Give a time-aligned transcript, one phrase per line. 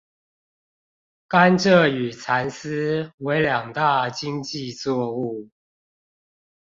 [1.27, 5.47] 甘蔗與蠶絲為兩大經濟作物